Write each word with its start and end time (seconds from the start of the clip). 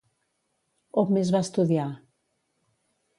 On 1.01 1.13
més 1.17 1.31
va 1.37 1.43
estudiar? 1.47 1.85